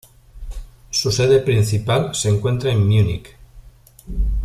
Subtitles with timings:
[0.89, 3.35] Su sede principal se encuentra en Múnich.